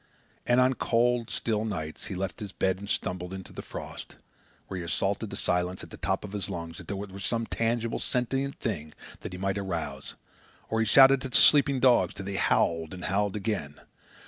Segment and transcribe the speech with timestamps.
[0.47, 0.71] And on
[1.27, 4.15] still, cold nights he left his bed and stumbled into the frost,
[4.65, 7.19] where he assaulted the silence at the top of his lungs, as though it were
[7.19, 10.15] some tangible, sentiment thing that he might arouse;
[10.69, 13.79] or he shouted at the sleeping dogs till they howled and howled again.